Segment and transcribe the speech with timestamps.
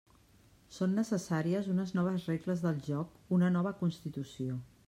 [0.77, 4.61] Són necessàries unes noves regles del joc, una nova Constitució.